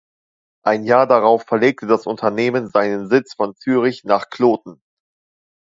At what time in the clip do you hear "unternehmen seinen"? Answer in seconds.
2.07-3.07